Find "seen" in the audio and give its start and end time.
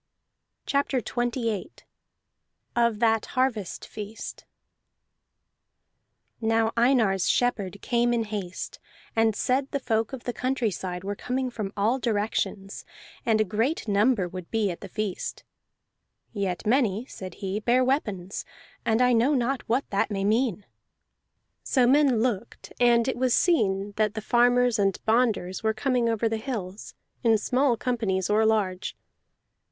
23.35-23.93